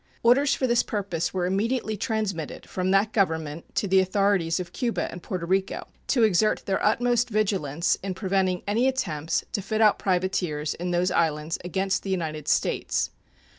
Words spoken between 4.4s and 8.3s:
of Cuba and Porto Rico to exert their utmost vigilance in